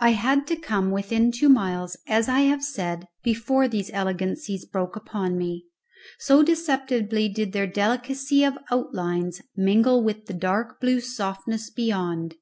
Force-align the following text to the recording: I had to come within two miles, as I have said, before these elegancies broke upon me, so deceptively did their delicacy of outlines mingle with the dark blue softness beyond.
I 0.00 0.10
had 0.10 0.48
to 0.48 0.56
come 0.56 0.90
within 0.90 1.30
two 1.30 1.48
miles, 1.48 1.96
as 2.08 2.28
I 2.28 2.40
have 2.40 2.64
said, 2.64 3.06
before 3.22 3.68
these 3.68 3.92
elegancies 3.92 4.64
broke 4.64 4.96
upon 4.96 5.38
me, 5.38 5.66
so 6.18 6.42
deceptively 6.42 7.28
did 7.28 7.52
their 7.52 7.68
delicacy 7.68 8.42
of 8.42 8.58
outlines 8.72 9.40
mingle 9.54 10.02
with 10.02 10.26
the 10.26 10.34
dark 10.34 10.80
blue 10.80 10.98
softness 10.98 11.70
beyond. 11.70 12.34